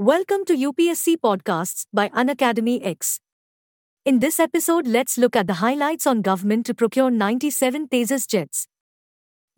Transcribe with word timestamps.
Welcome 0.00 0.46
to 0.46 0.56
UPSC 0.56 1.18
Podcasts 1.18 1.84
by 1.92 2.08
Unacademy 2.08 2.80
X. 2.82 3.20
In 4.06 4.20
this 4.20 4.40
episode, 4.40 4.86
let's 4.86 5.18
look 5.18 5.36
at 5.36 5.46
the 5.46 5.60
highlights 5.60 6.06
on 6.06 6.22
government 6.22 6.64
to 6.64 6.74
procure 6.74 7.10
97 7.10 7.86
Tejas 7.88 8.26
jets. 8.26 8.66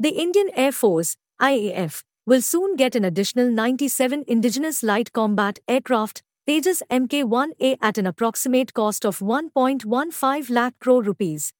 The 0.00 0.08
Indian 0.08 0.50
Air 0.56 0.72
Force, 0.72 1.16
IAF, 1.40 2.02
will 2.26 2.42
soon 2.42 2.74
get 2.74 2.96
an 2.96 3.04
additional 3.04 3.52
97 3.52 4.24
indigenous 4.26 4.82
light 4.82 5.12
combat 5.12 5.60
aircraft, 5.68 6.24
Tejas 6.48 6.82
Mk1A 6.90 7.76
at 7.80 7.96
an 7.96 8.08
approximate 8.08 8.74
cost 8.74 9.06
of 9.06 9.20
1.15 9.20 10.50
lakh 10.50 10.74
crore 10.80 11.04
rupees. 11.04 11.52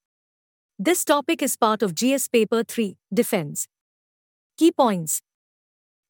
This 0.77 1.05
topic 1.05 1.41
is 1.41 1.57
part 1.57 1.85
of 1.85 1.95
GS 1.95 2.27
Paper 2.27 2.65
3, 2.65 2.97
Defense. 3.15 3.69
Key 4.59 4.73
points. 4.73 5.23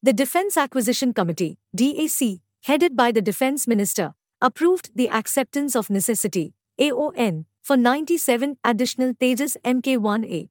The 0.03 0.15
Defense 0.15 0.57
Acquisition 0.57 1.13
Committee, 1.13 1.59
DAC, 1.77 2.41
headed 2.63 2.97
by 2.97 3.11
the 3.11 3.21
Defense 3.21 3.67
Minister, 3.67 4.15
approved 4.41 4.91
the 4.95 5.11
acceptance 5.11 5.75
of 5.75 5.91
necessity, 5.91 6.55
AON, 6.79 7.47
for 7.61 7.77
97 7.77 8.57
additional 8.63 9.15
Tejas 9.15 9.57
Mk1A. 9.65 10.49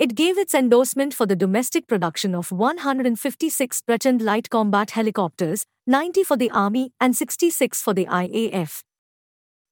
It 0.00 0.16
gave 0.16 0.36
its 0.36 0.52
endorsement 0.52 1.14
for 1.14 1.26
the 1.26 1.36
domestic 1.36 1.86
production 1.86 2.34
of 2.34 2.50
156 2.50 3.82
Prachand 3.82 4.20
light 4.20 4.50
combat 4.50 4.90
helicopters, 4.90 5.64
90 5.86 6.24
for 6.24 6.36
the 6.36 6.50
Army 6.50 6.92
and 7.00 7.16
66 7.16 7.80
for 7.80 7.94
the 7.94 8.06
IAF. 8.06 8.82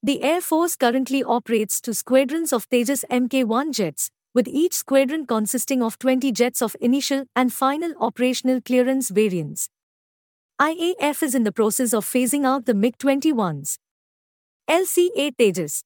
The 0.05 0.23
Air 0.23 0.41
Force 0.41 0.77
currently 0.77 1.25
operates 1.25 1.81
two 1.81 1.95
squadrons 1.95 2.53
of 2.53 2.69
Tejas 2.71 3.05
Mk1 3.11 3.75
jets, 3.75 4.11
with 4.33 4.47
each 4.47 4.75
squadron 4.75 5.27
consisting 5.27 5.83
of 5.83 5.99
20 5.99 6.31
jets 6.31 6.63
of 6.63 6.77
initial 6.81 7.25
and 7.35 7.53
final 7.53 7.93
operational 7.99 8.61
clearance 8.61 9.09
variants. 9.09 9.69
IAF 10.61 11.23
is 11.23 11.35
in 11.35 11.45
the 11.45 11.53
process 11.53 11.95
of 11.95 12.05
phasing 12.05 12.45
out 12.45 12.67
the 12.67 12.75
MiG 12.75 12.99
21s. 12.99 13.79
LCA 14.69 15.35
Tejas 15.35 15.85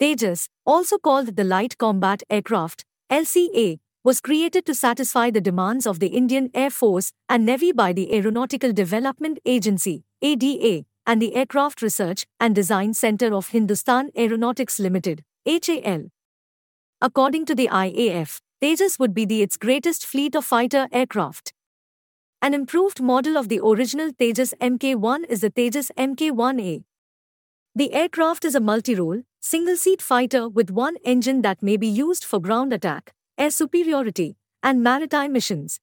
Tejas, 0.00 0.46
also 0.64 0.96
called 0.96 1.34
the 1.34 1.42
Light 1.42 1.76
Combat 1.76 2.22
Aircraft, 2.30 2.84
LCA, 3.10 3.80
was 4.04 4.20
created 4.20 4.64
to 4.66 4.76
satisfy 4.76 5.32
the 5.32 5.40
demands 5.40 5.88
of 5.88 5.98
the 5.98 6.06
Indian 6.06 6.52
Air 6.54 6.70
Force 6.70 7.10
and 7.28 7.44
Navy 7.44 7.72
by 7.72 7.92
the 7.92 8.14
Aeronautical 8.14 8.72
Development 8.72 9.40
Agency, 9.44 10.04
ADA, 10.22 10.84
and 11.04 11.20
the 11.20 11.34
Aircraft 11.34 11.82
Research 11.82 12.26
and 12.38 12.54
Design 12.54 12.94
Center 12.94 13.34
of 13.34 13.48
Hindustan 13.48 14.10
Aeronautics 14.16 14.78
Limited, 14.78 15.24
HAL. 15.44 16.04
According 17.00 17.44
to 17.46 17.56
the 17.56 17.66
IAF, 17.66 18.38
Tejas 18.62 19.00
would 19.00 19.14
be 19.14 19.24
the 19.24 19.42
its 19.42 19.56
greatest 19.56 20.06
fleet 20.06 20.36
of 20.36 20.44
fighter 20.44 20.86
aircraft. 20.92 21.52
An 22.42 22.54
improved 22.54 23.02
model 23.02 23.36
of 23.36 23.50
the 23.50 23.60
original 23.62 24.12
Tejas 24.12 24.54
Mk1 24.60 25.26
is 25.28 25.42
the 25.42 25.50
Tejas 25.50 25.90
Mk1A. 25.98 26.84
The 27.74 27.92
aircraft 27.92 28.46
is 28.46 28.54
a 28.54 28.60
multi-role, 28.60 29.24
single-seat 29.40 30.00
fighter 30.00 30.48
with 30.48 30.70
one 30.70 30.96
engine 31.04 31.42
that 31.42 31.62
may 31.62 31.76
be 31.76 31.86
used 31.86 32.24
for 32.24 32.40
ground 32.40 32.72
attack, 32.72 33.12
air 33.36 33.50
superiority, 33.50 34.38
and 34.62 34.82
maritime 34.82 35.34
missions. 35.34 35.80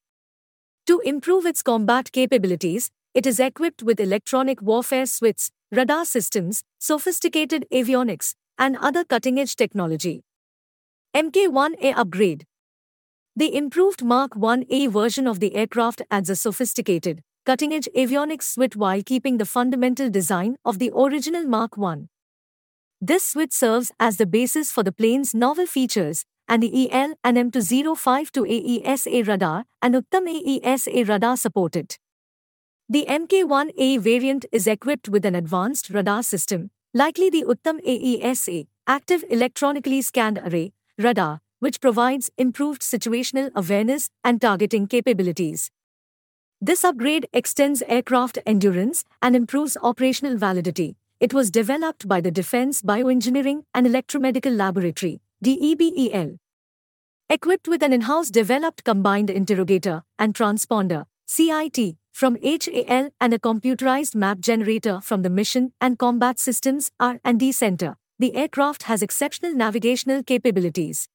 To 0.87 0.99
improve 1.01 1.45
its 1.45 1.61
combat 1.61 2.11
capabilities, 2.11 2.89
it 3.13 3.27
is 3.27 3.39
equipped 3.39 3.83
with 3.83 3.99
electronic 3.99 4.59
warfare 4.59 5.05
suites, 5.05 5.51
radar 5.71 6.05
systems, 6.05 6.63
sophisticated 6.79 7.67
avionics, 7.71 8.33
and 8.57 8.77
other 8.77 9.03
cutting-edge 9.03 9.57
technology. 9.57 10.23
Mk1A 11.15 11.93
upgrade 11.95 12.47
the 13.37 13.55
improved 13.55 14.03
Mark 14.03 14.33
1A 14.33 14.89
version 14.89 15.27
of 15.27 15.39
the 15.39 15.53
aircraft 15.53 16.01
adds 16.09 16.27
a 16.27 16.35
sophisticated, 16.35 17.21
cutting 17.45 17.71
edge 17.71 17.87
avionics 17.95 18.45
suite 18.53 18.75
while 18.75 19.03
keeping 19.03 19.37
the 19.37 19.45
fundamental 19.45 20.09
design 20.09 20.57
of 20.65 20.79
the 20.79 20.91
original 20.95 21.43
Mark 21.43 21.77
1. 21.77 22.09
This 22.99 23.23
suite 23.23 23.53
serves 23.53 23.91
as 23.99 24.17
the 24.17 24.25
basis 24.25 24.71
for 24.71 24.81
the 24.81 24.91
plane's 24.91 25.35
novel 25.35 25.67
features, 25.67 26.25
and 26.47 26.63
the 26.63 26.91
EL 26.91 27.13
and 27.23 27.37
M205 27.37 28.31
AESA 28.31 29.27
radar 29.27 29.65
and 29.83 29.93
Uttam 29.93 30.25
AESA 30.25 31.07
radar 31.07 31.37
support 31.37 31.75
it. 31.75 31.99
The 32.89 33.05
Mk1A 33.07 33.99
variant 33.99 34.47
is 34.51 34.65
equipped 34.65 35.09
with 35.09 35.25
an 35.25 35.35
advanced 35.35 35.91
radar 35.91 36.23
system, 36.23 36.71
likely 36.91 37.29
the 37.29 37.43
Uttam 37.43 37.85
AESA, 37.85 38.65
active 38.87 39.23
electronically 39.29 40.01
scanned 40.01 40.39
array, 40.39 40.73
radar, 40.97 41.41
which 41.59 41.81
provides 41.81 42.29
improved 42.37 42.81
situational 42.81 43.51
awareness 43.55 44.09
and 44.23 44.41
targeting 44.41 44.87
capabilities. 44.87 45.71
This 46.59 46.83
upgrade 46.83 47.27
extends 47.33 47.83
aircraft 47.87 48.39
endurance 48.45 49.05
and 49.21 49.35
improves 49.35 49.77
operational 49.81 50.37
validity. 50.37 50.97
It 51.19 51.33
was 51.33 51.51
developed 51.51 52.07
by 52.07 52.21
the 52.21 52.31
Defense 52.31 52.81
Bioengineering 52.81 53.63
and 53.73 53.85
Electromedical 53.85 54.55
Laboratory, 54.55 55.21
DEBEL. 55.43 56.37
Equipped 57.29 57.67
with 57.67 57.83
an 57.83 57.93
in 57.93 58.01
house 58.01 58.29
developed 58.29 58.83
combined 58.83 59.29
interrogator 59.29 60.03
and 60.17 60.33
transponder, 60.33 61.05
CIT, 61.25 61.97
from 62.13 62.37
HAL 62.41 63.09
and 63.19 63.33
a 63.33 63.37
computerized 63.37 64.15
map 64.15 64.39
generator 64.39 65.01
from 65.01 65.21
the 65.21 65.29
Mission 65.29 65.73
and 65.79 65.99
Combat 65.99 66.39
Systems 66.39 66.89
R&D 66.99 67.51
Center, 67.51 67.97
the 68.17 68.35
aircraft 68.35 68.83
has 68.83 69.03
exceptional 69.03 69.53
navigational 69.53 70.23
capabilities. 70.23 71.07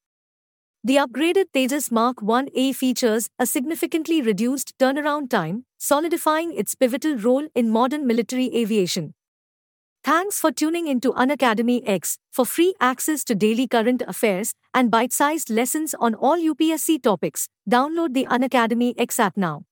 The 0.85 0.97
upgraded 0.97 1.45
Tejas 1.55 1.93
Mark 1.93 2.17
1A 2.17 2.75
features 2.75 3.31
a 3.39 3.47
significantly 3.47 4.21
reduced 4.21 4.77
turnaround 4.79 5.31
time, 5.31 5.65
solidifying 5.79 6.53
its 6.53 6.75
pivotal 6.75 7.17
role 7.17 7.47
in 7.55 7.71
modern 7.71 8.05
military 8.05 8.53
aviation. 8.53 9.15
Thanks 10.03 10.41
for 10.41 10.51
tuning 10.51 10.89
into 10.89 11.13
Unacademy 11.13 11.83
X 11.87 12.19
for 12.33 12.45
free 12.45 12.75
access 12.81 13.23
to 13.25 13.37
daily 13.37 13.69
current 13.69 14.03
affairs 14.09 14.55
and 14.75 14.91
bite-sized 14.91 15.51
lessons 15.51 15.95
on 16.01 16.17
all 16.17 16.37
UPSC 16.37 17.01
topics. 17.01 17.49
Download 17.71 18.13
the 18.13 18.27
Unacademy 18.27 18.95
X 18.99 19.21
app 19.21 19.37
now. 19.37 19.63